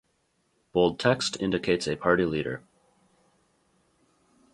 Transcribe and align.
Bold 0.73 0.97
text 0.99 1.37
indicates 1.39 1.85
a 1.87 1.95
party 1.95 2.25
leader. 2.25 2.63